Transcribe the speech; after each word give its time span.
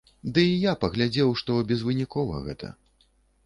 Ды 0.37 0.45
і 0.53 0.55
я 0.63 0.73
паглядзеў, 0.85 1.29
што 1.43 1.59
безвынікова 1.75 2.43
гэта. 2.51 2.67